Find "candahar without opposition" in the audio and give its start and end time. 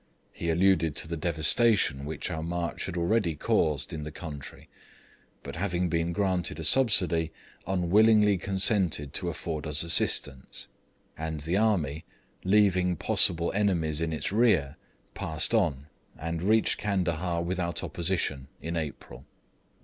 16.79-18.47